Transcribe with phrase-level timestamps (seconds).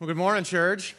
[0.00, 0.94] Well, good morning, church.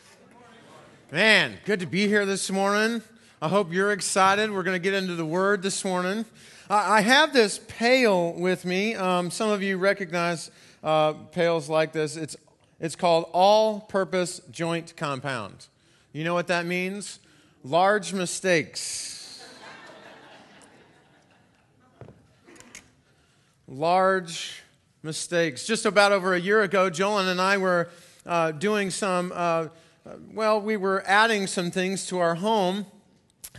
[1.10, 3.02] Man, good to be here this morning.
[3.42, 4.52] I hope you're excited.
[4.52, 6.26] We're going to get into the word this morning.
[6.70, 8.96] I have this pail with me.
[8.96, 10.52] Um, some of you recognize
[10.84, 12.18] uh, pails like this.
[12.18, 12.36] It's,
[12.82, 15.68] it's called all purpose joint compound.
[16.12, 17.20] You know what that means?
[17.64, 19.42] Large mistakes.
[23.66, 24.62] Large
[25.04, 25.66] mistakes.
[25.66, 27.88] Just about over a year ago, Joel and I were
[28.26, 29.68] uh, doing some, uh,
[30.34, 32.86] well, we were adding some things to our home.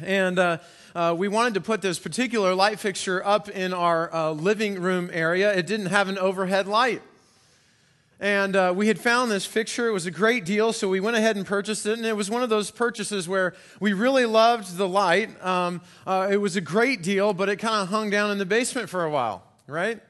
[0.02, 0.58] And uh,
[0.94, 5.10] uh, we wanted to put this particular light fixture up in our uh, living room
[5.12, 5.52] area.
[5.54, 7.02] It didn't have an overhead light.
[8.18, 9.88] And uh, we had found this fixture.
[9.88, 11.96] It was a great deal, so we went ahead and purchased it.
[11.96, 15.42] And it was one of those purchases where we really loved the light.
[15.42, 18.44] Um, uh, it was a great deal, but it kind of hung down in the
[18.44, 20.00] basement for a while, right?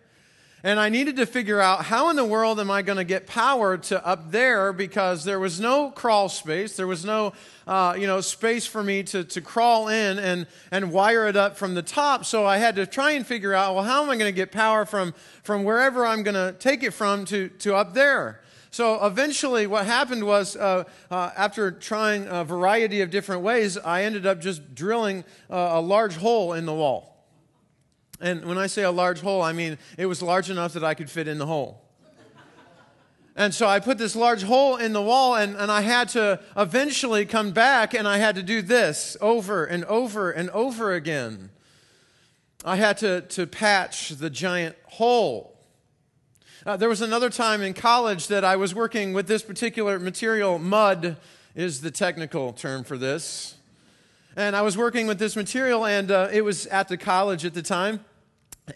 [0.62, 3.27] And I needed to figure out how in the world am I going to get
[3.27, 6.77] power to up there because there was no crawl space.
[6.77, 7.33] There was no,
[7.66, 11.56] uh, you know, space for me to, to crawl in and, and wire it up
[11.56, 12.27] from the top.
[12.27, 14.52] So I had to try and figure out, well, how am I going to get
[14.52, 18.42] power from, from wherever I'm going to take it from to, to up there?
[18.70, 24.05] So eventually, what happened was, uh, uh, after trying a variety of different ways, I
[24.05, 27.09] ended up just drilling uh, a large hole in the wall.
[28.21, 30.95] And when I say a large hole, I mean it was large enough that I
[30.95, 31.83] could fit in the hole.
[33.37, 36.41] And so I put this large hole in the wall, and, and I had to
[36.57, 41.51] eventually come back and I had to do this over and over and over again.
[42.65, 45.57] I had to, to patch the giant hole.
[46.67, 50.59] Uh, there was another time in college that I was working with this particular material.
[50.59, 51.17] Mud
[51.55, 53.55] is the technical term for this.
[54.37, 57.55] And I was working with this material, and uh, it was at the college at
[57.55, 58.05] the time.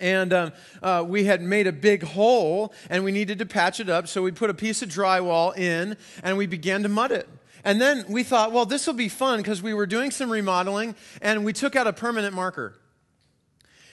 [0.01, 3.89] And um, uh, we had made a big hole and we needed to patch it
[3.89, 4.09] up.
[4.09, 7.29] So we put a piece of drywall in and we began to mud it.
[7.65, 10.95] And then we thought, well, this will be fun because we were doing some remodeling
[11.23, 12.75] and we took out a permanent marker.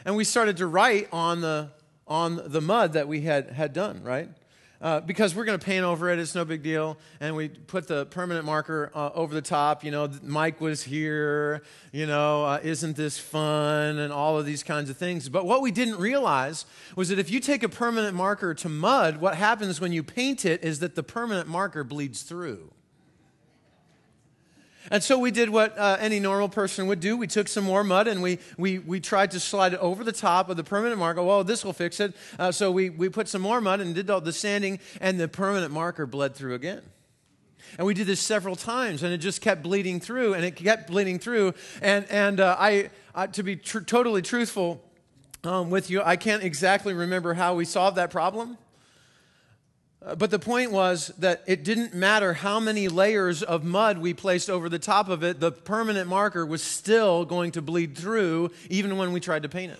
[0.03, 1.69] And we started to write on the,
[2.07, 4.29] on the mud that we had, had done, right?
[4.81, 6.19] Uh, because we're going to paint over it.
[6.19, 6.97] It's no big deal.
[7.19, 9.83] And we put the permanent marker uh, over the top.
[9.83, 11.61] You know, Mike was here.
[11.91, 13.99] You know, uh, isn't this fun?
[13.99, 15.29] And all of these kinds of things.
[15.29, 16.65] But what we didn't realize
[16.95, 20.45] was that if you take a permanent marker to mud, what happens when you paint
[20.45, 22.71] it is that the permanent marker bleeds through.
[24.89, 27.15] And so we did what uh, any normal person would do.
[27.15, 30.11] We took some more mud and we, we, we tried to slide it over the
[30.11, 31.21] top of the permanent marker.
[31.21, 32.15] Well, this will fix it.
[32.39, 35.27] Uh, so we, we put some more mud and did all the sanding, and the
[35.27, 36.81] permanent marker bled through again.
[37.77, 40.89] And we did this several times, and it just kept bleeding through, and it kept
[40.89, 41.53] bleeding through.
[41.81, 42.89] And, and uh, I,
[43.33, 44.83] to be tr- totally truthful
[45.43, 48.57] um, with you, I can't exactly remember how we solved that problem.
[50.03, 54.13] Uh, but the point was that it didn't matter how many layers of mud we
[54.13, 58.49] placed over the top of it, the permanent marker was still going to bleed through
[58.69, 59.79] even when we tried to paint it.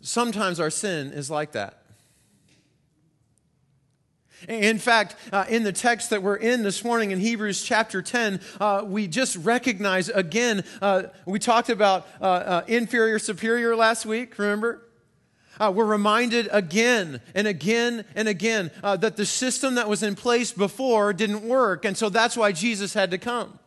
[0.00, 1.76] Sometimes our sin is like that.
[4.48, 8.40] In fact, uh, in the text that we're in this morning in Hebrews chapter 10,
[8.58, 14.38] uh, we just recognize again, uh, we talked about uh, uh, inferior, superior last week,
[14.38, 14.80] remember?
[15.60, 20.14] Uh, we're reminded again and again and again uh, that the system that was in
[20.14, 23.58] place before didn't work, and so that's why Jesus had to come.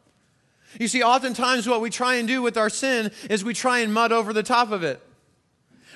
[0.80, 3.94] You see, oftentimes what we try and do with our sin is we try and
[3.94, 5.00] mud over the top of it.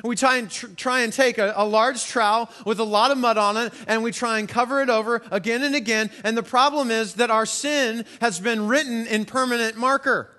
[0.04, 3.18] We try and tr- try and take a, a large trowel with a lot of
[3.18, 6.12] mud on it, and we try and cover it over again and again.
[6.24, 10.30] And the problem is that our sin has been written in permanent marker,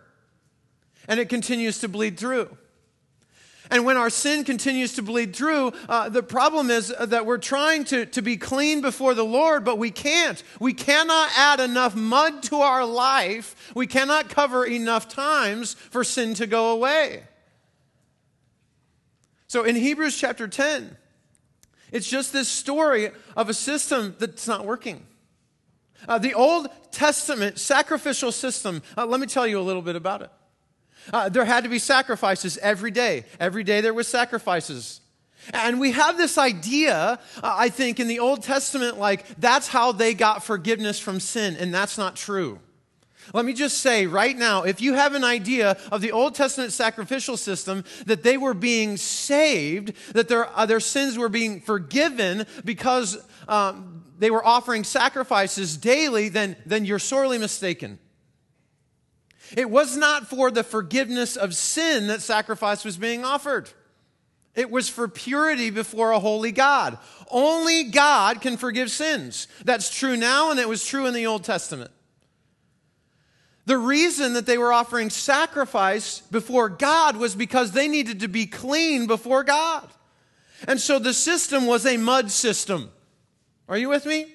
[1.09, 2.57] and it continues to bleed through.
[3.71, 7.85] And when our sin continues to bleed through, uh, the problem is that we're trying
[7.85, 10.43] to, to be clean before the Lord, but we can't.
[10.59, 13.73] We cannot add enough mud to our life.
[13.75, 17.25] We cannot cover enough times for sin to go away.
[19.49, 20.97] So in Hebrews chapter 10,
[21.91, 25.07] it's just this story of a system that's not working.
[26.07, 30.23] Uh, the Old Testament sacrificial system, uh, let me tell you a little bit about
[30.23, 30.31] it.
[31.13, 33.25] Uh, there had to be sacrifices every day.
[33.41, 35.01] Every day there was sacrifices.
[35.53, 39.93] And we have this idea, uh, I think, in the Old Testament, like that's how
[39.93, 42.61] they got forgiveness from sin, and that's not true.
[43.35, 46.73] Let me just say right now if you have an idea of the Old Testament
[46.73, 52.47] sacrificial system, that they were being saved, that their, uh, their sins were being forgiven
[52.65, 57.99] because um, they were offering sacrifices daily, then, then you're sorely mistaken.
[59.57, 63.71] It was not for the forgiveness of sin that sacrifice was being offered.
[64.55, 66.99] It was for purity before a holy God.
[67.31, 69.47] Only God can forgive sins.
[69.65, 71.91] That's true now, and it was true in the Old Testament.
[73.67, 78.47] The reason that they were offering sacrifice before God was because they needed to be
[78.47, 79.87] clean before God.
[80.67, 82.91] And so the system was a mud system.
[83.69, 84.35] Are you with me?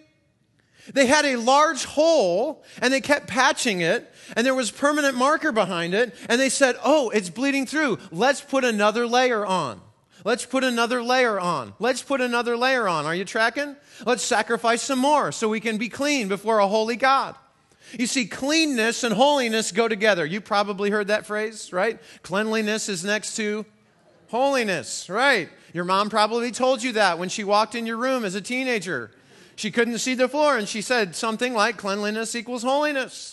[0.94, 5.52] They had a large hole and they kept patching it and there was permanent marker
[5.52, 8.00] behind it and they said, "Oh, it's bleeding through.
[8.12, 9.82] Let's put another layer on."
[10.26, 11.74] Let's put another layer on.
[11.80, 13.06] Let's put another layer on.
[13.06, 13.76] Are you tracking?
[14.06, 17.36] Let's sacrifice some more so we can be clean before a holy God.
[18.00, 20.26] You see, cleanness and holiness go together.
[20.26, 22.00] You probably heard that phrase, right?
[22.22, 23.66] Cleanliness is next to
[24.30, 25.50] holiness, right?
[25.74, 29.12] Your mom probably told you that when she walked in your room as a teenager.
[29.56, 33.33] She couldn't see the floor and she said something like, cleanliness equals holiness.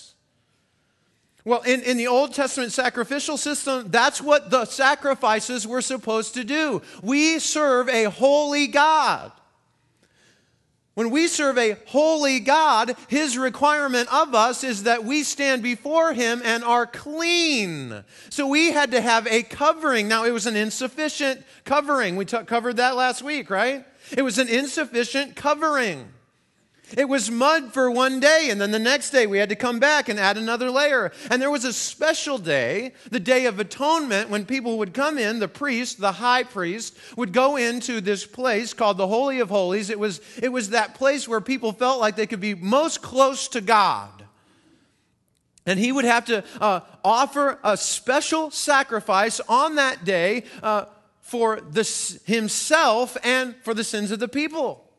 [1.51, 6.45] Well, in, in the Old Testament sacrificial system, that's what the sacrifices were supposed to
[6.45, 6.81] do.
[7.03, 9.33] We serve a holy God.
[10.95, 16.13] When we serve a holy God, his requirement of us is that we stand before
[16.13, 18.05] him and are clean.
[18.29, 20.07] So we had to have a covering.
[20.07, 22.15] Now, it was an insufficient covering.
[22.15, 23.85] We t- covered that last week, right?
[24.17, 26.11] It was an insufficient covering.
[26.97, 29.79] It was mud for one day, and then the next day we had to come
[29.79, 31.13] back and add another layer.
[31.31, 35.39] And there was a special day, the Day of Atonement, when people would come in,
[35.39, 39.91] the priest, the high priest, would go into this place called the Holy of Holies.
[39.91, 43.49] It was, it was that place where people felt like they could be most close
[43.49, 44.11] to God.
[45.67, 50.87] And he would have to uh, offer a special sacrifice on that day uh,
[51.21, 54.90] for the, himself and for the sins of the people.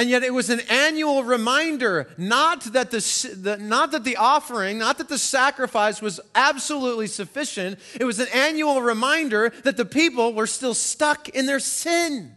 [0.00, 4.78] And yet it was an annual reminder, not that the, the, not that the offering,
[4.78, 7.78] not that the sacrifice was absolutely sufficient.
[8.00, 12.34] It was an annual reminder that the people were still stuck in their sin.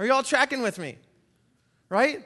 [0.00, 0.98] Are you all tracking with me?
[1.88, 2.24] Right?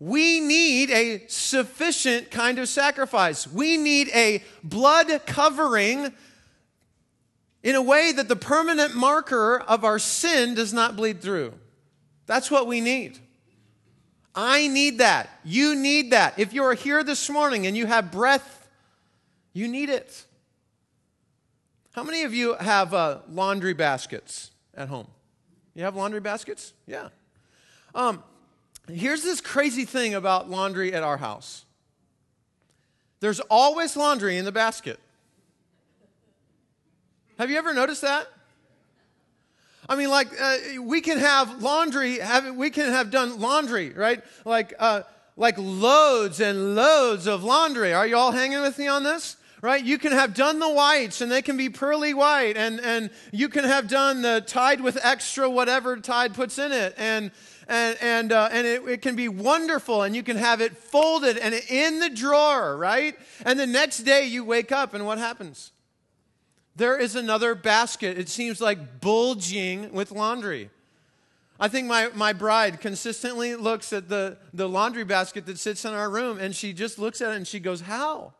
[0.00, 3.46] We need a sufficient kind of sacrifice.
[3.46, 6.12] We need a blood covering
[7.62, 11.54] in a way that the permanent marker of our sin does not bleed through.
[12.26, 13.20] That's what we need.
[14.34, 15.30] I need that.
[15.44, 16.38] You need that.
[16.38, 18.68] If you are here this morning and you have breath,
[19.52, 20.24] you need it.
[21.92, 25.06] How many of you have uh, laundry baskets at home?
[25.74, 26.72] You have laundry baskets?
[26.86, 27.08] Yeah.
[27.94, 28.22] Um,
[28.88, 31.64] here's this crazy thing about laundry at our house
[33.20, 35.00] there's always laundry in the basket.
[37.38, 38.28] Have you ever noticed that?
[39.88, 44.22] I mean, like, uh, we can have laundry, have, we can have done laundry, right?
[44.44, 45.02] Like, uh,
[45.36, 47.92] like loads and loads of laundry.
[47.92, 49.36] Are you all hanging with me on this?
[49.60, 49.82] Right?
[49.82, 53.48] You can have done the whites and they can be pearly white, and, and you
[53.48, 57.30] can have done the Tide with extra whatever Tide puts in it, and,
[57.66, 61.38] and, and, uh, and it, it, can be wonderful, and you can have it folded
[61.38, 63.16] and in the drawer, right?
[63.46, 65.72] And the next day you wake up, and what happens?
[66.76, 68.18] There is another basket.
[68.18, 70.70] It seems like bulging with laundry.
[71.58, 75.94] I think my, my bride consistently looks at the, the laundry basket that sits in
[75.94, 78.32] our room and she just looks at it and she goes, How?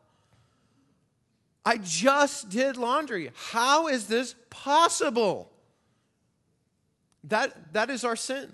[1.65, 3.31] I just did laundry.
[3.51, 5.49] How is this possible?
[7.23, 8.51] That, that is our sin.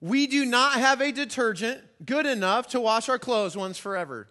[0.00, 4.28] We do not have a detergent good enough to wash our clothes once forever.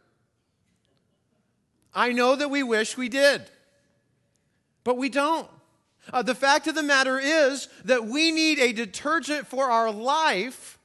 [1.96, 3.50] I know that we wish we did.
[4.84, 5.50] But we don't.
[6.12, 10.78] Uh, the fact of the matter is that we need a detergent for our life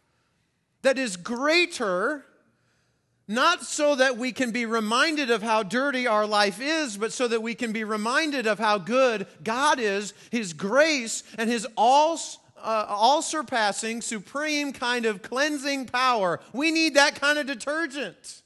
[0.82, 2.24] that is greater,
[3.26, 7.26] not so that we can be reminded of how dirty our life is, but so
[7.26, 12.18] that we can be reminded of how good God is, His grace, and His all.
[12.60, 16.40] Uh, all surpassing, supreme kind of cleansing power.
[16.52, 18.42] We need that kind of detergent.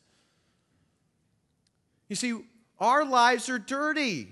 [2.11, 2.35] You see,
[2.78, 4.28] our lives are dirty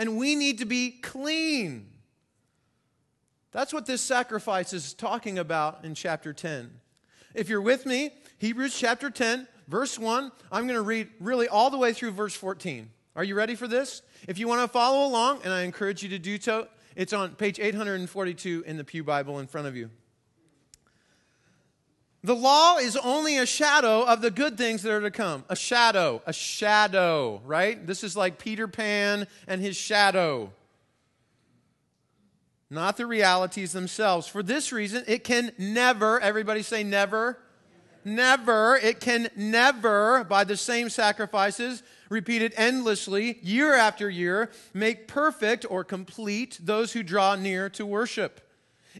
[0.00, 1.86] and we need to be clean.
[3.52, 6.70] That's what this sacrifice is talking about in chapter 10.
[7.34, 11.68] If you're with me, Hebrews chapter 10, verse 1, I'm going to read really all
[11.68, 12.88] the way through verse 14.
[13.14, 14.00] Are you ready for this?
[14.26, 17.34] If you want to follow along, and I encourage you to do so, it's on
[17.34, 19.90] page 842 in the Pew Bible in front of you.
[22.22, 25.44] The law is only a shadow of the good things that are to come.
[25.48, 27.86] A shadow, a shadow, right?
[27.86, 30.52] This is like Peter Pan and his shadow.
[32.68, 34.26] Not the realities themselves.
[34.26, 37.38] For this reason, it can never, everybody say never,
[38.04, 45.64] never, it can never, by the same sacrifices, repeated endlessly, year after year, make perfect
[45.70, 48.40] or complete those who draw near to worship.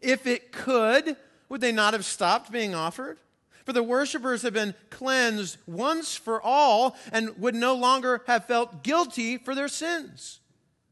[0.00, 1.16] If it could,
[1.50, 3.18] would they not have stopped being offered?
[3.66, 8.82] For the worshippers have been cleansed once for all and would no longer have felt
[8.82, 10.40] guilty for their sins.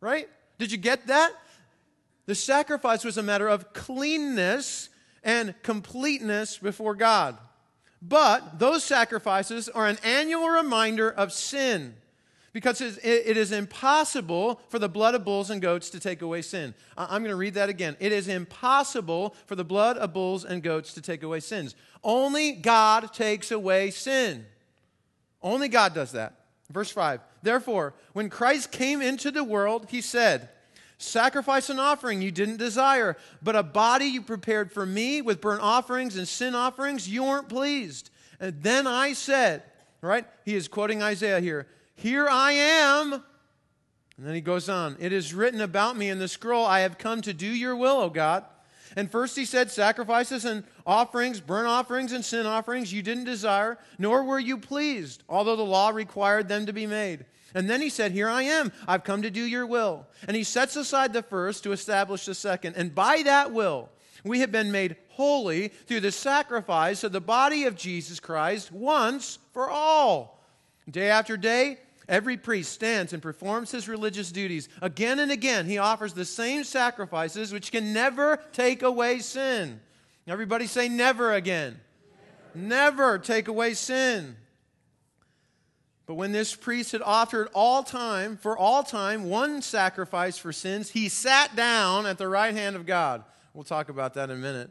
[0.00, 0.28] Right?
[0.58, 1.32] Did you get that?
[2.26, 4.90] The sacrifice was a matter of cleanness
[5.24, 7.38] and completeness before God.
[8.02, 11.94] But those sacrifices are an annual reminder of sin
[12.58, 16.74] because it is impossible for the blood of bulls and goats to take away sin.
[16.96, 17.96] I'm going to read that again.
[18.00, 21.76] It is impossible for the blood of bulls and goats to take away sins.
[22.02, 24.44] Only God takes away sin.
[25.40, 26.34] Only God does that.
[26.68, 30.48] Verse 5 Therefore, when Christ came into the world, he said,
[30.98, 35.62] Sacrifice and offering you didn't desire, but a body you prepared for me with burnt
[35.62, 38.10] offerings and sin offerings you weren't pleased.
[38.40, 39.62] And then I said,
[40.00, 40.26] right?
[40.44, 43.12] He is quoting Isaiah here, Here I am.
[43.12, 46.96] And then he goes on, It is written about me in the scroll, I have
[46.96, 48.44] come to do your will, O God.
[48.96, 53.78] And first he said, Sacrifices and offerings, burnt offerings and sin offerings you didn't desire,
[53.98, 57.26] nor were you pleased, although the law required them to be made.
[57.52, 58.72] And then he said, Here I am.
[58.86, 60.06] I've come to do your will.
[60.28, 62.76] And he sets aside the first to establish the second.
[62.76, 63.88] And by that will,
[64.24, 69.40] we have been made holy through the sacrifice of the body of Jesus Christ once
[69.52, 70.44] for all.
[70.88, 71.78] Day after day,
[72.08, 74.68] every priest stands and performs his religious duties.
[74.80, 79.80] Again and again, he offers the same sacrifices which can never take away sin.
[80.26, 81.80] Everybody say, Never again.
[82.54, 84.36] Never, never take away sin.
[86.08, 90.90] But when this priest had offered all time, for all time, one sacrifice for sins,
[90.90, 93.24] he sat down at the right hand of God.
[93.52, 94.70] We'll talk about that in a minute.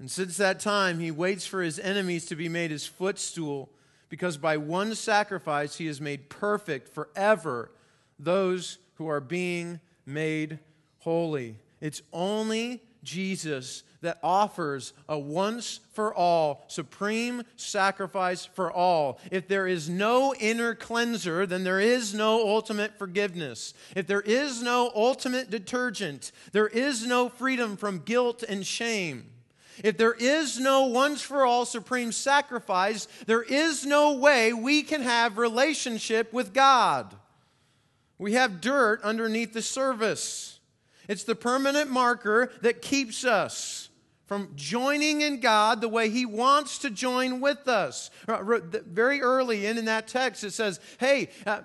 [0.00, 3.70] And since that time, he waits for his enemies to be made his footstool,
[4.14, 7.72] because by one sacrifice he has made perfect forever
[8.16, 10.60] those who are being made
[11.00, 11.56] holy.
[11.80, 19.18] It's only Jesus that offers a once for all, supreme sacrifice for all.
[19.32, 23.74] If there is no inner cleanser, then there is no ultimate forgiveness.
[23.96, 29.32] If there is no ultimate detergent, there is no freedom from guilt and shame.
[29.82, 35.02] If there is no once for all supreme sacrifice, there is no way we can
[35.02, 37.14] have relationship with God.
[38.18, 40.60] We have dirt underneath the service.
[41.08, 43.88] It's the permanent marker that keeps us
[44.26, 48.10] from joining in God the way He wants to join with us.
[48.26, 51.60] Uh, very early in, in that text, it says, Hey, uh,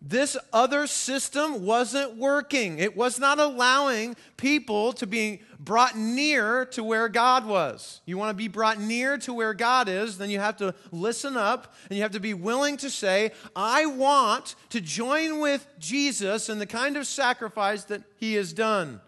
[0.00, 2.78] this other system wasn't working.
[2.78, 8.00] It was not allowing people to be brought near to where God was.
[8.06, 11.36] You want to be brought near to where God is, then you have to listen
[11.36, 16.48] up and you have to be willing to say, I want to join with Jesus
[16.48, 19.00] in the kind of sacrifice that he has done.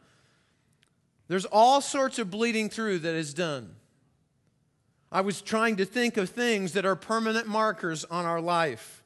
[1.29, 3.77] There's all sorts of bleeding through that is done.
[5.13, 9.00] I was trying to think of things that are permanent markers on our life.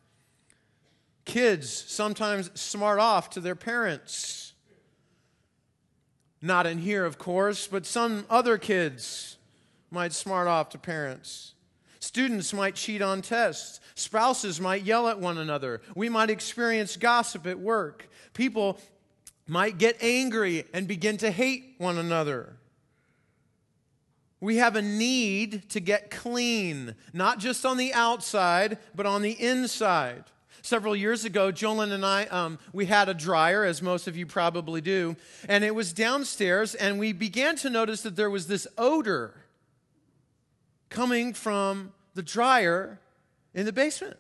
[1.24, 4.52] Kids sometimes smart off to their parents.
[6.42, 9.38] Not in here, of course, but some other kids
[9.90, 11.54] might smart off to parents.
[12.00, 13.80] Students might cheat on tests.
[13.94, 15.80] Spouses might yell at one another.
[15.94, 18.10] We might experience gossip at work.
[18.34, 18.78] People
[19.46, 22.56] might get angry and begin to hate one another.
[24.40, 29.32] We have a need to get clean, not just on the outside, but on the
[29.32, 30.24] inside.
[30.64, 34.24] Several years ago, Jolyn and I, um, we had a dryer, as most of you
[34.24, 35.14] probably do,
[35.46, 39.34] and it was downstairs, and we began to notice that there was this odor
[40.88, 42.98] coming from the dryer
[43.52, 44.16] in the basement.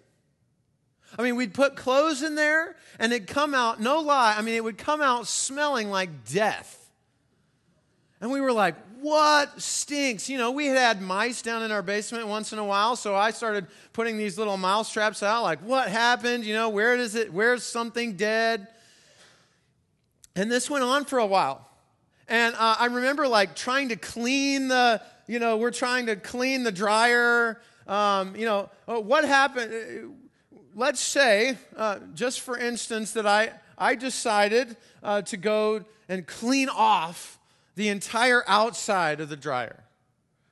[1.18, 4.54] I mean, we'd put clothes in there and it'd come out, no lie, I mean,
[4.54, 6.90] it would come out smelling like death.
[8.20, 8.74] And we were like,
[9.04, 10.30] what stinks?
[10.30, 13.14] You know, we had had mice down in our basement once in a while, so
[13.14, 16.46] I started putting these little mouse traps out, like, what happened?
[16.46, 18.66] You know, where is it, where's something dead?
[20.34, 21.68] And this went on for a while.
[22.28, 26.62] And uh, I remember like trying to clean the, you know, we're trying to clean
[26.64, 27.60] the dryer.
[27.86, 30.14] Um, you know, oh, what happened?
[30.74, 36.70] let's say, uh, just for instance, that I, I decided uh, to go and clean
[36.70, 37.38] off
[37.74, 39.84] the entire outside of the dryer.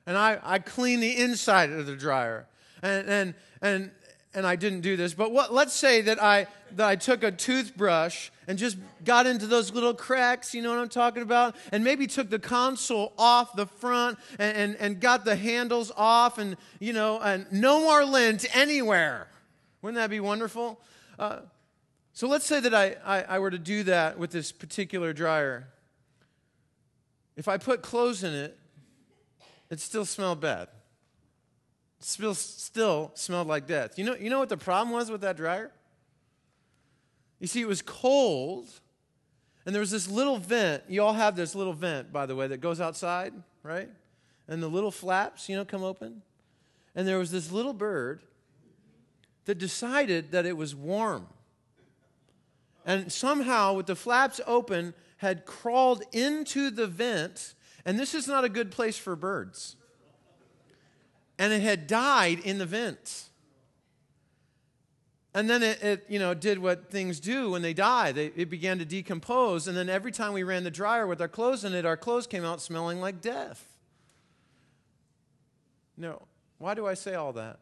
[0.05, 2.47] And I, I clean the inside of the dryer.
[2.81, 3.91] And, and, and,
[4.33, 7.31] and I didn't do this, but what, let's say that I, that I took a
[7.31, 11.55] toothbrush and just got into those little cracks, you know what I'm talking about?
[11.71, 16.39] And maybe took the console off the front and, and, and got the handles off
[16.39, 19.27] and, you know, and no more lint anywhere.
[19.81, 20.81] Wouldn't that be wonderful?
[21.19, 21.39] Uh,
[22.13, 25.67] so let's say that I, I, I were to do that with this particular dryer.
[27.35, 28.57] If I put clothes in it,
[29.69, 30.67] it still smelled bad.
[31.99, 33.97] It still, still smelled like death.
[33.97, 35.71] You know, you know what the problem was with that dryer?
[37.39, 38.69] You see, it was cold,
[39.65, 40.83] and there was this little vent.
[40.87, 43.89] You all have this little vent, by the way, that goes outside, right?
[44.47, 46.21] And the little flaps, you know, come open.
[46.95, 48.21] And there was this little bird
[49.45, 51.27] that decided that it was warm.
[52.85, 57.53] And somehow, with the flaps open, had crawled into the vent,
[57.85, 59.75] and this is not a good place for birds.
[61.39, 63.29] And it had died in the vent.
[65.35, 68.11] And then it, it, you know, did what things do when they die.
[68.11, 69.67] They, it began to decompose.
[69.67, 72.27] And then every time we ran the dryer with our clothes in it, our clothes
[72.27, 73.65] came out smelling like death.
[75.97, 76.27] No.
[76.59, 77.59] Why do I say all that?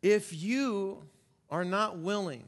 [0.00, 1.02] If you
[1.50, 2.44] are not willing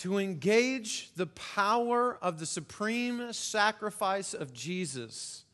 [0.00, 5.44] to engage the power of the supreme sacrifice of Jesus,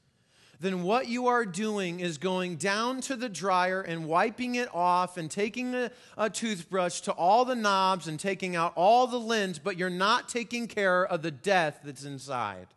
[0.60, 5.16] then what you are doing is going down to the dryer and wiping it off
[5.16, 9.60] and taking a, a, toothbrush to all the knobs and taking out all the lint,
[9.64, 12.68] but you're not taking care of the death that's inside.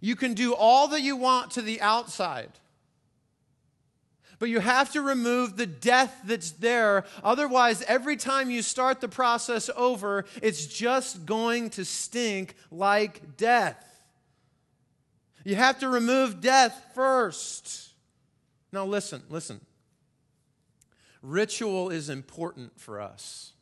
[0.00, 2.50] You can do all that you want to the outside
[4.40, 7.04] but you have to remove the death that's there.
[7.22, 13.86] Otherwise, every time you start the process over, it's just going to stink like death.
[15.44, 17.90] You have to remove death first.
[18.72, 19.60] Now, listen, listen.
[21.22, 23.52] Ritual is important for us.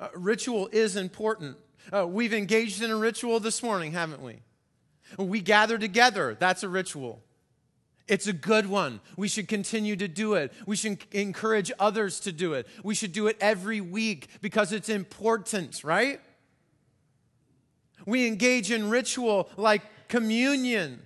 [0.00, 1.58] Uh, ritual is important.
[1.92, 4.38] Uh, we've engaged in a ritual this morning, haven't we?
[5.18, 6.34] We gather together.
[6.38, 7.22] That's a ritual.
[8.08, 9.00] It's a good one.
[9.16, 10.52] We should continue to do it.
[10.66, 12.66] We should encourage others to do it.
[12.82, 16.20] We should do it every week because it's important, right?
[18.06, 21.02] We engage in ritual like communion.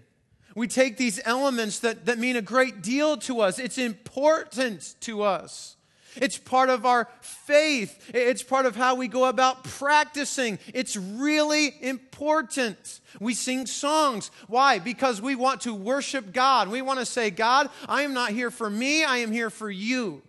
[0.54, 3.58] We take these elements that, that mean a great deal to us.
[3.58, 5.76] It's important to us.
[6.16, 8.10] It's part of our faith.
[8.14, 10.58] It's part of how we go about practicing.
[10.74, 13.00] It's really important.
[13.20, 14.30] We sing songs.
[14.46, 14.78] Why?
[14.78, 16.68] Because we want to worship God.
[16.68, 19.70] We want to say, God, I am not here for me, I am here for
[19.70, 20.22] you.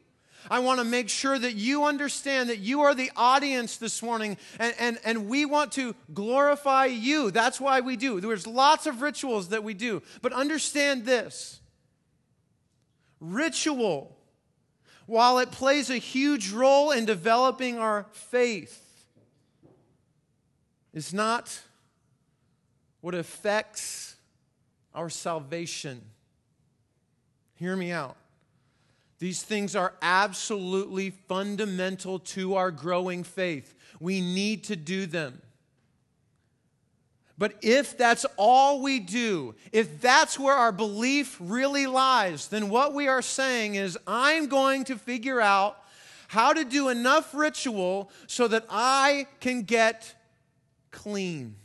[0.50, 4.38] I want to make sure that you understand that you are the audience this morning
[4.60, 7.32] and, and, and we want to glorify you.
[7.32, 8.20] That's why we do.
[8.20, 10.02] There's lots of rituals that we do.
[10.22, 11.62] But understand this
[13.22, 14.18] ritual
[15.06, 18.80] while it plays a huge role in developing our faith,
[20.94, 21.62] is not
[23.02, 24.16] what affects
[24.94, 26.02] our salvation.
[27.56, 28.16] Hear me out.
[29.20, 33.74] These things are absolutely fundamental to our growing faith.
[34.00, 35.42] We need to do them.
[37.38, 42.94] But if that's all we do, if that's where our belief really lies, then what
[42.94, 45.78] we are saying is, I'm going to figure out
[46.28, 50.16] how to do enough ritual so that I can get
[50.92, 51.56] clean.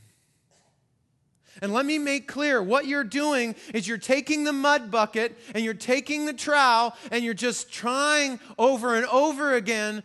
[1.60, 5.64] And let me make clear what you're doing is you're taking the mud bucket and
[5.64, 10.02] you're taking the trowel and you're just trying over and over again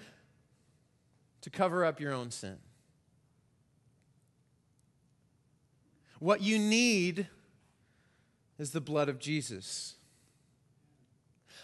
[1.41, 2.58] to cover up your own sin.
[6.24, 7.28] What you need
[8.58, 9.96] is the blood of Jesus.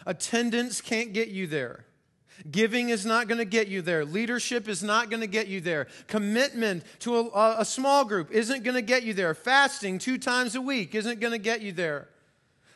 [0.06, 1.86] Attendance can't get you there.
[2.52, 4.04] Giving is not going to get you there.
[4.04, 5.88] Leadership is not going to get you there.
[6.08, 9.34] Commitment to a, a small group isn't going to get you there.
[9.34, 12.10] Fasting two times a week isn't going to get you there.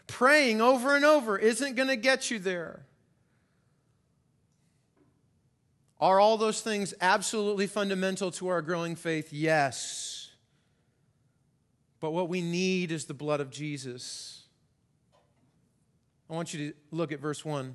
[0.07, 2.85] Praying over and over isn't going to get you there.
[5.99, 9.33] Are all those things absolutely fundamental to our growing faith?
[9.33, 10.12] Yes.
[12.03, 14.43] But what we need is the blood of Jesus.
[16.29, 17.73] I want you to look at verse 1.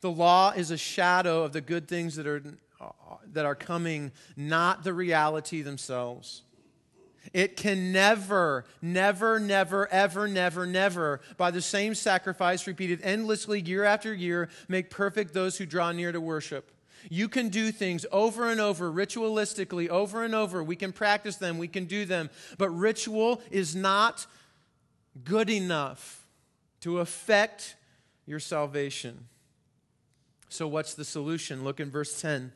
[0.00, 2.42] The law is a shadow of the good things that are,
[3.24, 6.42] that are coming, not the reality themselves.
[7.32, 13.84] It can never, never, never, ever, never, never, by the same sacrifice repeated endlessly year
[13.84, 16.72] after year, make perfect those who draw near to worship.
[17.08, 20.62] You can do things over and over, ritualistically, over and over.
[20.62, 22.30] We can practice them, we can do them.
[22.58, 24.26] But ritual is not
[25.24, 26.26] good enough
[26.80, 27.76] to affect
[28.26, 29.26] your salvation.
[30.48, 31.64] So, what's the solution?
[31.64, 32.52] Look in verse 10.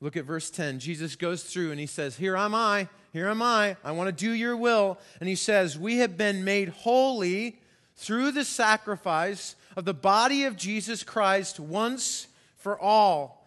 [0.00, 0.78] Look at verse 10.
[0.78, 4.12] Jesus goes through and he says, Here am I, here am I, I want to
[4.12, 4.98] do your will.
[5.20, 7.60] And he says, We have been made holy
[7.96, 12.28] through the sacrifice of the body of Jesus Christ once
[12.60, 13.46] for all.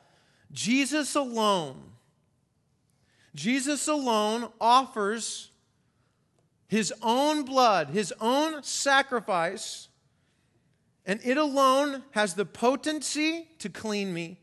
[0.52, 1.82] Jesus alone,
[3.34, 5.49] Jesus alone offers
[6.67, 9.88] his own blood, his own sacrifice,
[11.06, 14.39] and it alone has the potency to clean me.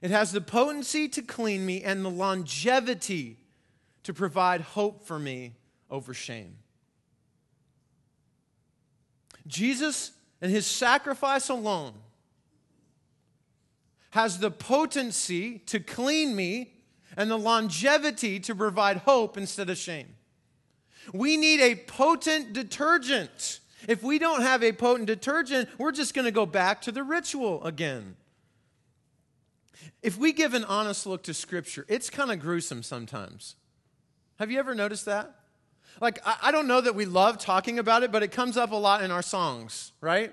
[0.00, 3.38] It has the potency to clean me and the longevity
[4.04, 5.54] to provide hope for me
[5.90, 6.56] over shame.
[9.46, 11.94] Jesus and his sacrifice alone
[14.10, 16.72] has the potency to clean me
[17.16, 20.14] and the longevity to provide hope instead of shame.
[21.12, 23.60] We need a potent detergent.
[23.86, 27.02] If we don't have a potent detergent, we're just going to go back to the
[27.02, 28.16] ritual again.
[30.02, 33.56] If we give an honest look to Scripture, it's kind of gruesome sometimes.
[34.38, 35.34] Have you ever noticed that?
[36.00, 38.76] Like, I, don't know that we love talking about it, but it comes up a
[38.76, 40.32] lot in our songs, right?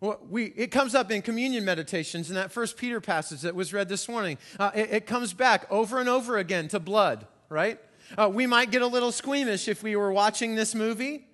[0.00, 3.90] We, it comes up in communion meditations in that first Peter passage that was read
[3.90, 4.38] this morning.
[4.58, 7.78] Uh, it, it, comes back over and over again to blood, right?
[8.16, 11.26] Uh, we might get a little squeamish if we were watching this movie,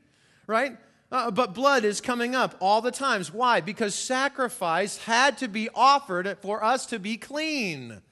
[0.48, 0.76] right?
[1.12, 3.32] Uh, but blood is coming up all the times.
[3.32, 3.60] Why?
[3.60, 8.02] Because sacrifice had to be offered for us to be clean.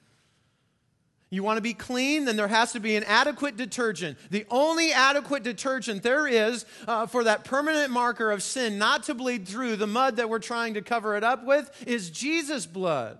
[1.35, 2.23] You want to be clean?
[2.23, 4.17] Then there has to be an adequate detergent.
[4.31, 9.13] The only adequate detergent there is uh, for that permanent marker of sin not to
[9.13, 13.17] bleed through the mud that we're trying to cover it up with is Jesus' blood.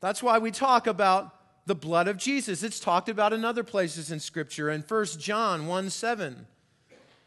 [0.00, 1.34] That's why we talk about
[1.66, 2.62] the blood of Jesus.
[2.62, 4.70] It's talked about in other places in Scripture.
[4.70, 6.46] In 1 John 1 7,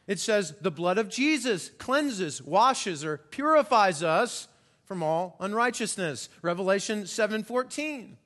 [0.07, 4.47] it says, The blood of Jesus cleanses, washes, or purifies us
[4.85, 6.29] from all unrighteousness.
[6.41, 8.17] Revelation 7 14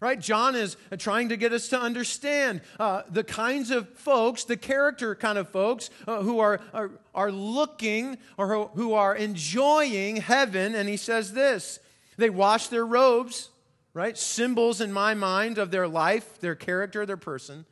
[0.00, 0.20] right?
[0.20, 5.14] John is trying to get us to understand uh, the kinds of folks the character
[5.14, 10.74] kind of folks uh, who are, are, are looking or who are enjoying heaven.
[10.74, 11.78] And he says this
[12.16, 13.50] they wash their robes
[13.96, 14.18] right?
[14.18, 17.64] Symbols in my mind of their life their character their person.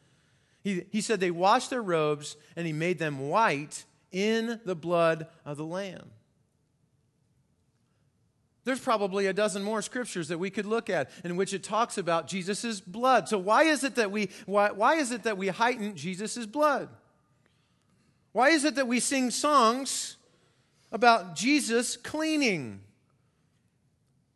[0.63, 5.27] He, he said they washed their robes and he made them white in the blood
[5.45, 6.11] of the lamb
[8.65, 11.99] there's probably a dozen more scriptures that we could look at in which it talks
[11.99, 13.29] about Jesus' blood.
[13.29, 16.89] So why is it that we why, why is it that we heighten Jesus' blood?
[18.33, 20.17] Why is it that we sing songs
[20.91, 22.81] about Jesus cleaning?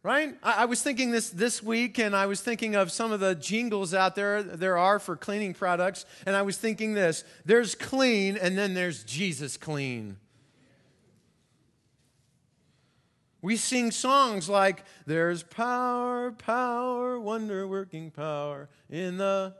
[0.02, 0.36] Right?
[0.42, 3.34] I, I was thinking this this week, and I was thinking of some of the
[3.34, 8.36] jingles out there there are for cleaning products, and I was thinking this: there's clean,
[8.36, 10.18] and then there's Jesus clean.
[13.40, 19.54] We sing songs like, There's power, power, wonder working power in the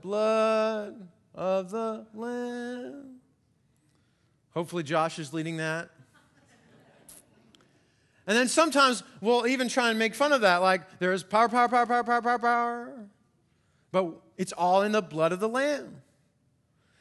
[0.00, 3.16] blood of the Lamb.
[4.54, 5.90] Hopefully, Josh is leading that.
[8.26, 11.68] And then sometimes we'll even try and make fun of that, like, There's power, power,
[11.68, 13.08] power, power, power, power, power.
[13.92, 16.02] But it's all in the blood of the Lamb.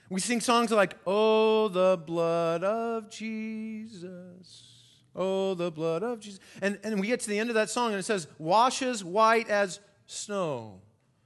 [0.10, 4.77] We sing songs like, Oh, the blood of Jesus.
[5.18, 6.40] Oh, the blood of Jesus.
[6.62, 9.50] And, and we get to the end of that song and it says, washes white
[9.50, 10.80] as snow.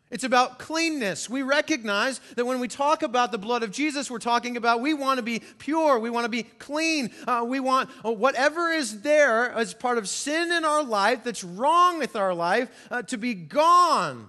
[0.09, 1.29] It's about cleanness.
[1.29, 4.93] We recognize that when we talk about the blood of Jesus, we're talking about we
[4.93, 9.01] want to be pure, we want to be clean, uh, we want uh, whatever is
[9.01, 13.17] there as part of sin in our life that's wrong with our life uh, to
[13.17, 14.27] be gone.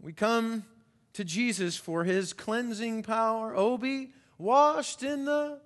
[0.00, 0.64] We come
[1.14, 3.54] to Jesus for his cleansing power.
[3.54, 5.60] Oh, be washed in the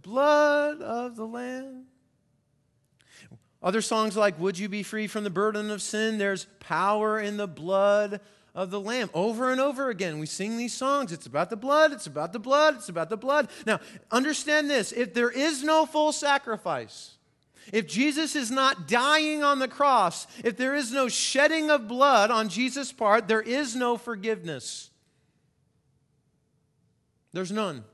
[0.00, 1.86] blood of the Lamb.
[3.68, 6.16] Other songs like Would You Be Free from the Burden of Sin?
[6.16, 8.22] There's power in the blood
[8.54, 9.10] of the Lamb.
[9.12, 11.12] Over and over again, we sing these songs.
[11.12, 13.50] It's about the blood, it's about the blood, it's about the blood.
[13.66, 17.18] Now, understand this if there is no full sacrifice,
[17.70, 22.30] if Jesus is not dying on the cross, if there is no shedding of blood
[22.30, 24.88] on Jesus' part, there is no forgiveness.
[27.34, 27.84] There's none.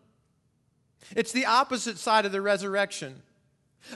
[1.16, 3.22] It's the opposite side of the resurrection.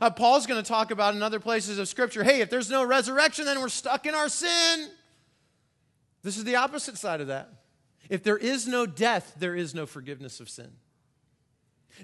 [0.00, 2.84] Uh, Paul's going to talk about in other places of Scripture hey, if there's no
[2.84, 4.88] resurrection, then we're stuck in our sin.
[6.22, 7.50] This is the opposite side of that.
[8.08, 10.70] If there is no death, there is no forgiveness of sin.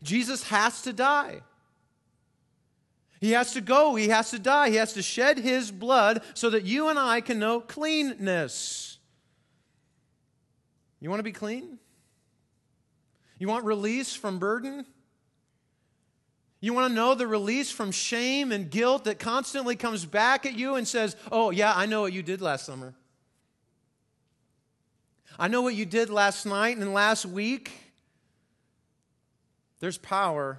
[0.02, 1.40] Jesus has to die.
[3.20, 3.94] He has to go.
[3.94, 4.70] He has to die.
[4.70, 8.98] He has to shed his blood so that you and I can know cleanness.
[11.00, 11.78] You want to be clean?
[13.38, 14.84] You want release from burden?
[16.64, 20.56] You want to know the release from shame and guilt that constantly comes back at
[20.56, 22.94] you and says, Oh, yeah, I know what you did last summer.
[25.38, 27.70] I know what you did last night and last week.
[29.80, 30.58] There's power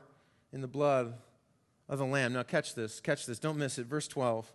[0.53, 1.15] in the blood
[1.89, 2.33] of the Lamb.
[2.33, 3.87] Now, catch this, catch this, don't miss it.
[3.87, 4.53] Verse 12.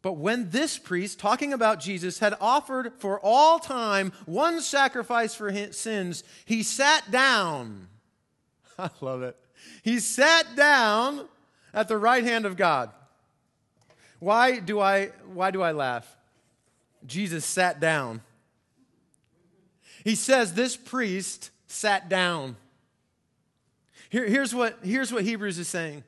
[0.00, 5.50] But when this priest, talking about Jesus, had offered for all time one sacrifice for
[5.50, 7.88] his sins, he sat down.
[8.80, 9.36] I love it.
[9.82, 11.26] He sat down
[11.74, 12.90] at the right hand of God.
[14.20, 16.16] Why do I, why do I laugh?
[17.06, 18.20] Jesus sat down.
[20.04, 22.56] He says this priest sat down.
[24.10, 26.04] Here, here's, what, here's what Hebrews is saying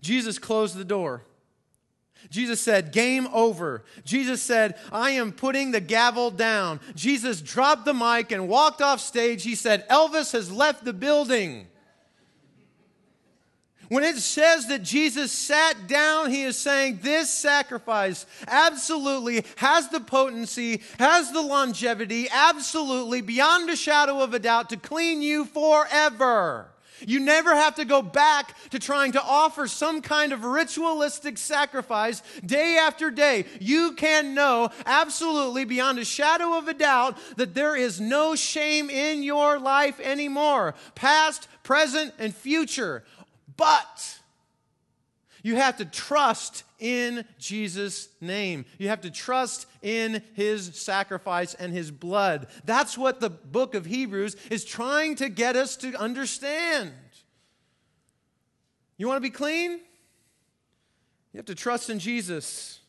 [0.00, 1.22] Jesus closed the door.
[2.30, 3.84] Jesus said, Game over.
[4.04, 6.80] Jesus said, I am putting the gavel down.
[6.94, 9.42] Jesus dropped the mic and walked off stage.
[9.42, 11.66] He said, Elvis has left the building.
[13.88, 20.00] When it says that Jesus sat down, he is saying this sacrifice absolutely has the
[20.00, 26.68] potency, has the longevity, absolutely beyond a shadow of a doubt to clean you forever.
[27.00, 32.22] You never have to go back to trying to offer some kind of ritualistic sacrifice
[32.44, 33.46] day after day.
[33.60, 38.90] You can know absolutely beyond a shadow of a doubt that there is no shame
[38.90, 43.04] in your life anymore, past, present, and future.
[43.56, 44.18] But
[45.46, 48.64] you have to trust in Jesus' name.
[48.78, 52.48] You have to trust in his sacrifice and his blood.
[52.64, 56.90] That's what the book of Hebrews is trying to get us to understand.
[58.96, 59.78] You want to be clean?
[61.32, 62.80] You have to trust in Jesus.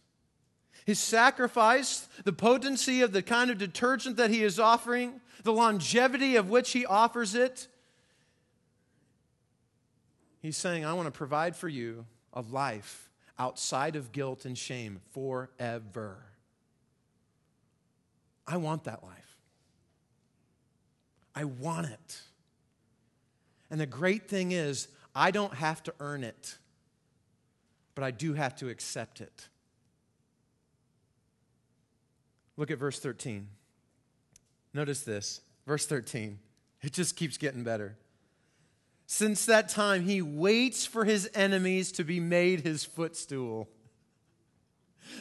[0.83, 6.37] His sacrifice, the potency of the kind of detergent that he is offering, the longevity
[6.37, 7.67] of which he offers it.
[10.41, 13.09] He's saying, I want to provide for you a life
[13.39, 16.17] outside of guilt and shame forever.
[18.47, 19.37] I want that life.
[21.35, 22.21] I want it.
[23.69, 26.57] And the great thing is, I don't have to earn it,
[27.95, 29.49] but I do have to accept it.
[32.55, 33.47] Look at verse 13.
[34.73, 35.41] Notice this.
[35.65, 36.39] Verse 13.
[36.81, 37.97] It just keeps getting better.
[39.09, 43.69] Since that time, he waits for his enemies to be made his footstool.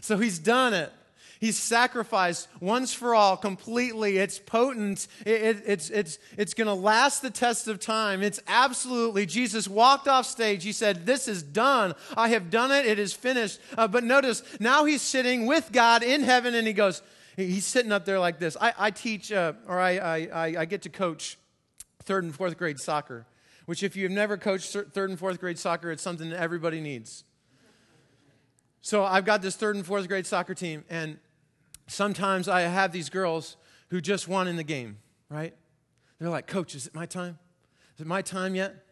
[0.02, 0.92] So he's done it.
[1.38, 4.16] He's sacrificed once for all, completely.
[4.16, 5.06] It's potent.
[5.24, 8.22] It, it, it's it's, it's going to last the test of time.
[8.22, 9.24] It's absolutely.
[9.24, 10.64] Jesus walked off stage.
[10.64, 11.94] He said, This is done.
[12.16, 12.86] I have done it.
[12.86, 13.60] It is finished.
[13.78, 17.02] Uh, but notice, now he's sitting with God in heaven and he goes,
[17.36, 18.56] He's sitting up there like this.
[18.60, 21.38] I, I teach, uh, or I, I, I get to coach
[22.02, 23.26] third and fourth grade soccer
[23.66, 27.24] which, if you've never coached third and fourth grade soccer, it's something that everybody needs.
[28.80, 31.18] So I've got this third and fourth grade soccer team, and
[31.88, 33.56] sometimes I have these girls
[33.90, 34.98] who just won in the game,
[35.28, 35.54] right?
[36.18, 37.38] They're like, Coach, is it my time?
[37.96, 38.84] Is it my time yet?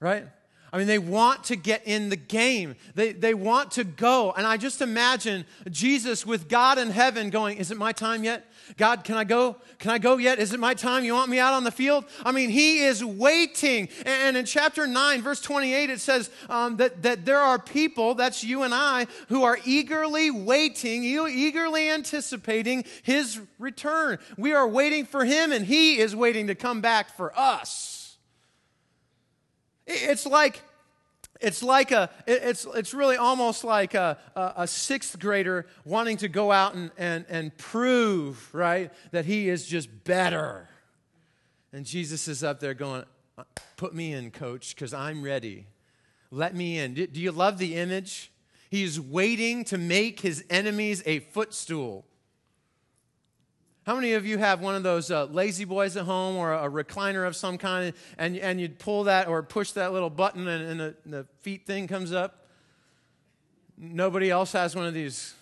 [0.00, 0.26] Right?
[0.72, 2.76] I mean, they want to get in the game.
[2.94, 4.32] They, they want to go.
[4.32, 8.46] And I just imagine Jesus with God in heaven going, Is it my time yet?
[8.78, 9.56] God, can I go?
[9.78, 10.38] Can I go yet?
[10.38, 11.04] Is it my time?
[11.04, 12.06] You want me out on the field?
[12.24, 13.88] I mean, he is waiting.
[14.06, 18.42] And in chapter 9, verse 28, it says um, that, that there are people, that's
[18.42, 24.18] you and I, who are eagerly waiting, eagerly anticipating his return.
[24.38, 27.91] We are waiting for him, and he is waiting to come back for us.
[29.94, 30.62] It's like
[31.42, 36.52] it's like a it's it's really almost like a, a, sixth grader wanting to go
[36.52, 40.68] out and, and, and prove right that he is just better.
[41.72, 43.04] And jesus is up there going
[43.36, 43.44] uh,
[43.76, 45.66] put me in coach because i'm ready.
[46.30, 46.94] Let me in.
[46.94, 48.32] Do you love the image?
[48.70, 52.06] He's waiting to make his enemies a footstool
[53.84, 57.26] how many of you have one of those uh, La-Z-Boys at home or a, recliner
[57.26, 60.80] of some kind, and, and you pull that or push that little button and, and
[60.80, 62.46] the, the feet thing comes up?
[63.76, 65.34] Nobody else has one of these.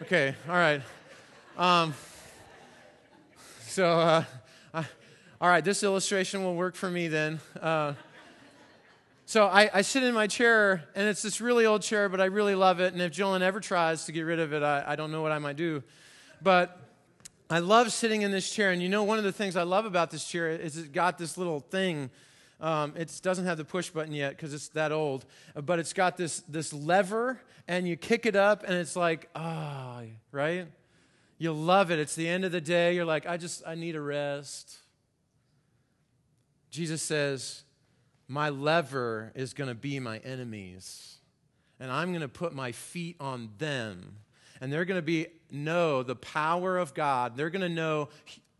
[0.00, 0.80] Okay, all right.
[1.58, 1.92] Um,
[3.66, 4.24] so, uh,
[4.72, 4.86] I,
[5.38, 7.38] all right, this illustration will work for me then.
[7.60, 7.92] Uh,
[9.26, 12.26] so I, I, sit in my chair, and it's this really old chair, but I
[12.26, 12.94] really love it.
[12.94, 15.32] And if Jolyn ever tries to get rid of it, I, I don't know what
[15.32, 15.82] I might do.
[16.40, 16.77] But
[17.50, 18.70] I love sitting in this chair.
[18.70, 21.18] And you know, one of the things I love about this chair is it's got
[21.18, 22.10] this little thing.
[22.60, 26.16] Um, it doesn't have the push button yet because it's that old, but it's got
[26.16, 30.66] this, this lever, and you kick it up, and it's like, ah, oh, right?
[31.38, 32.00] You love it.
[32.00, 32.96] It's the end of the day.
[32.96, 34.78] You're like, I just, I need a rest.
[36.70, 37.62] Jesus says,
[38.26, 41.18] My lever is going to be my enemies,
[41.78, 44.16] and I'm going to put my feet on them.
[44.60, 47.36] And they're going to be know the power of God.
[47.36, 48.08] They're going to know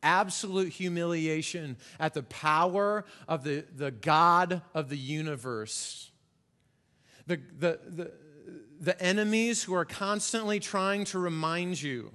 [0.02, 6.10] absolute humiliation at the power of the, the God of the universe.
[7.26, 8.12] The, the, the,
[8.80, 12.12] the enemies who are constantly trying to remind you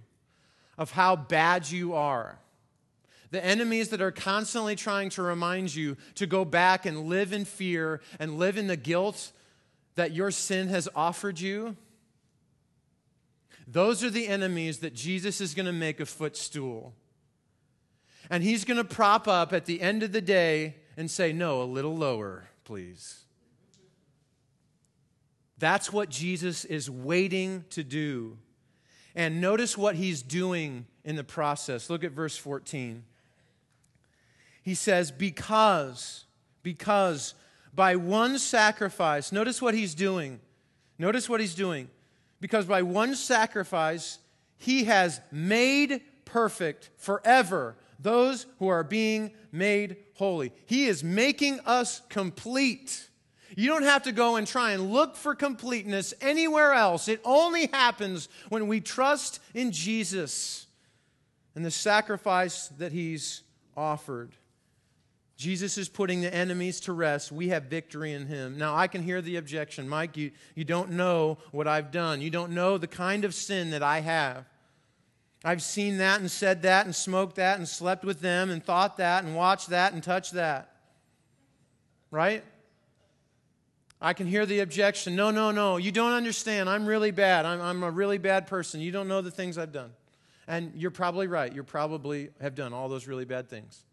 [0.77, 2.39] of how bad you are.
[3.31, 7.45] The enemies that are constantly trying to remind you to go back and live in
[7.45, 9.31] fear and live in the guilt
[9.95, 11.75] that your sin has offered you.
[13.67, 16.93] Those are the enemies that Jesus is going to make a footstool.
[18.29, 21.61] And he's going to prop up at the end of the day and say, No,
[21.61, 23.19] a little lower, please.
[25.57, 28.37] That's what Jesus is waiting to do.
[29.15, 31.89] And notice what he's doing in the process.
[31.89, 33.03] Look at verse 14.
[34.63, 36.25] He says, Because,
[36.63, 37.33] because
[37.73, 40.39] by one sacrifice, notice what he's doing.
[40.97, 41.89] Notice what he's doing.
[42.43, 44.19] Because by one sacrifice,
[44.57, 50.51] he has made perfect forever those who are being made holy.
[50.65, 53.07] He is making us complete.
[53.55, 57.07] You don't have to go and try and look for completeness anywhere else.
[57.07, 60.67] It only happens when we trust in Jesus
[61.55, 63.43] and the sacrifice that He's
[63.77, 64.33] offered.
[65.43, 67.29] Jesus is putting the enemies to rest.
[67.29, 68.57] We have victory in him.
[68.57, 72.21] Now, I can hear the objection Mike, you, you don't know what I've done.
[72.21, 74.45] You don't know the kind of sin that I have.
[75.43, 78.95] I've seen that and said that and smoked that and slept with them and thought
[78.97, 80.77] that and watched that and touched that.
[82.09, 82.45] Right?
[83.99, 86.69] I can hear the objection no, no, no, you don't understand.
[86.69, 87.45] I'm really bad.
[87.45, 88.79] I'm, I'm a really bad person.
[88.79, 89.91] You don't know the things I've done.
[90.47, 91.53] And you're probably right.
[91.53, 93.83] You probably have done all those really bad things.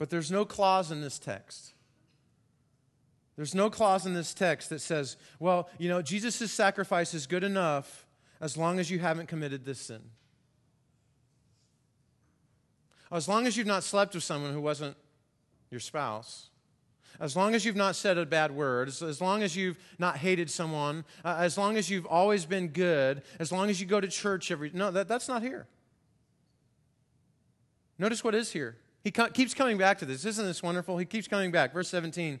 [0.00, 1.74] But there's no clause in this text
[3.40, 7.42] there's no clause in this text that says, well, you know, Jesus' sacrifice is good
[7.42, 8.06] enough
[8.38, 10.02] as long as you haven't committed this sin.
[13.10, 14.94] As long as you've not slept with someone who wasn't
[15.70, 16.50] your spouse,
[17.18, 20.18] as long as you've not said a bad word, as, as long as you've not
[20.18, 24.02] hated someone, uh, as long as you've always been good, as long as you go
[24.02, 24.70] to church every.
[24.74, 25.66] No, that, that's not here.
[27.98, 28.76] Notice what is here.
[29.02, 30.24] He co- keeps coming back to this.
[30.24, 30.98] Isn't this wonderful?
[30.98, 31.72] He keeps coming back.
[31.72, 32.40] Verse 17.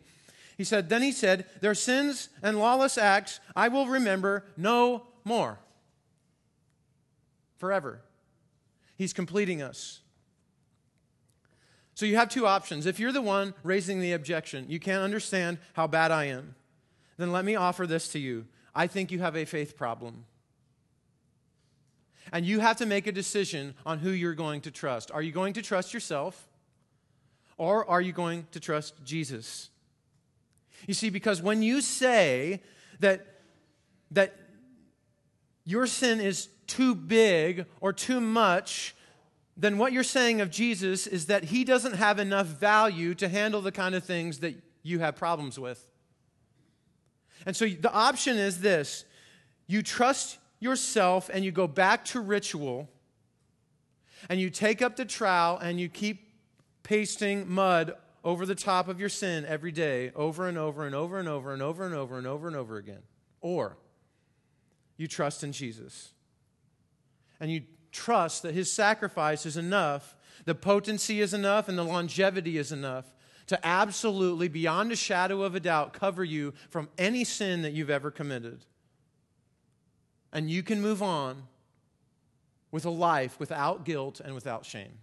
[0.56, 5.58] He said, Then he said, Their sins and lawless acts I will remember no more.
[7.56, 8.02] Forever.
[8.96, 10.00] He's completing us.
[11.94, 12.86] So you have two options.
[12.86, 16.54] If you're the one raising the objection, you can't understand how bad I am,
[17.18, 18.46] then let me offer this to you.
[18.74, 20.24] I think you have a faith problem.
[22.32, 25.10] And you have to make a decision on who you're going to trust.
[25.10, 26.48] Are you going to trust yourself?
[27.60, 29.68] Or are you going to trust Jesus?
[30.86, 32.62] You see, because when you say
[33.00, 33.26] that,
[34.12, 34.34] that
[35.66, 38.96] your sin is too big or too much,
[39.58, 43.60] then what you're saying of Jesus is that he doesn't have enough value to handle
[43.60, 45.86] the kind of things that you have problems with.
[47.44, 49.04] And so the option is this
[49.66, 52.88] you trust yourself and you go back to ritual
[54.30, 56.29] and you take up the trowel and you keep
[56.90, 61.20] pasting mud over the top of your sin every day, over and over and over
[61.20, 63.02] and over and over and over and over and over again.
[63.40, 63.76] Or
[64.96, 66.10] you trust in Jesus.
[67.38, 72.58] And you trust that his sacrifice is enough, the potency is enough, and the longevity
[72.58, 73.14] is enough
[73.46, 77.88] to absolutely, beyond a shadow of a doubt, cover you from any sin that you've
[77.88, 78.64] ever committed.
[80.32, 81.44] And you can move on
[82.72, 84.98] with a life without guilt and without shame.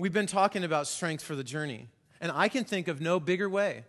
[0.00, 1.86] We've been talking about strength for the journey,
[2.22, 3.84] and I can think of no bigger way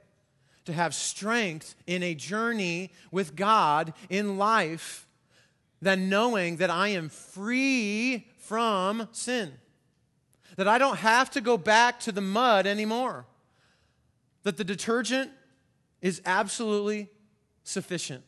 [0.66, 5.08] to have strength in a journey with God in life
[5.82, 9.54] than knowing that I am free from sin.
[10.58, 13.26] That I don't have to go back to the mud anymore.
[14.44, 15.32] That the detergent
[16.02, 17.10] is absolutely
[17.64, 18.26] sufficient.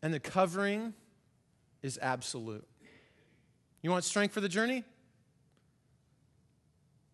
[0.00, 0.94] And the covering
[1.82, 2.69] is absolute.
[3.82, 4.84] You want strength for the journey?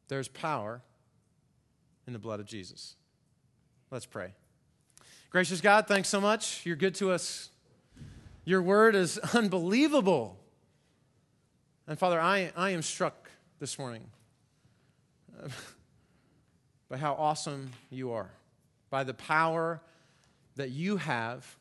[0.08, 0.82] There's power
[2.06, 2.96] in the blood of Jesus.
[3.90, 4.34] Let's pray.
[5.30, 6.64] Gracious God, thanks so much.
[6.64, 7.50] You're good to us.
[8.44, 10.38] Your word is unbelievable.
[11.86, 14.04] And Father, I, I am struck this morning
[16.88, 18.30] by how awesome you are,
[18.90, 19.80] by the power
[20.56, 21.56] that you have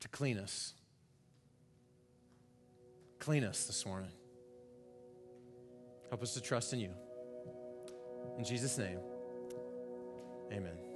[0.00, 0.74] to clean us.
[3.22, 4.10] Clean us this morning.
[6.08, 6.90] Help us to trust in you.
[8.36, 8.98] In Jesus' name,
[10.52, 10.91] amen.